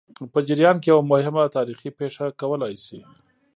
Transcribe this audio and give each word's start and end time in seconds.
په 0.33 0.39
جریان 0.47 0.77
کې 0.81 0.87
یوه 0.93 1.03
مهمه 1.13 1.43
تاریخي 1.57 1.89
پېښه 1.99 2.25
کولای 2.41 2.73
شي. 2.85 2.99